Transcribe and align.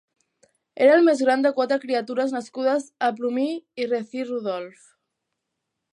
Era 0.85 0.95
el 0.99 1.03
més 1.09 1.21
gran 1.25 1.43
de 1.47 1.51
quatre 1.59 1.77
criatures 1.83 2.33
nascudes 2.37 2.89
a 3.09 3.11
Plumie 3.19 3.85
i 3.85 3.89
Rethie 3.93 4.29
Rudolph. 4.31 4.85